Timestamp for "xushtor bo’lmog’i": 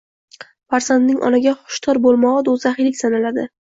1.73-2.43